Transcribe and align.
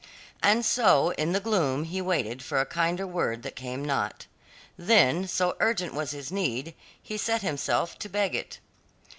And 0.41 0.65
so 0.65 1.11
in 1.11 1.31
the 1.31 1.39
gloom 1.39 1.83
he 1.83 2.01
waited 2.01 2.41
for 2.41 2.59
a 2.59 2.65
kinder 2.65 3.05
word 3.05 3.43
that 3.43 3.55
came 3.55 3.85
not; 3.85 4.25
then 4.75 5.27
so 5.27 5.55
urgent 5.59 5.93
was 5.93 6.09
his 6.09 6.31
need 6.31 6.73
he 6.99 7.17
set 7.17 7.43
himself 7.43 7.99
to 7.99 8.09
beg 8.09 8.33
it. 8.33 8.57